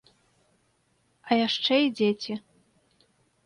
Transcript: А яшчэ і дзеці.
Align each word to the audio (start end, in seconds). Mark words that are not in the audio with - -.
А 1.29 1.39
яшчэ 1.47 1.75
і 1.85 1.93
дзеці. 2.01 2.33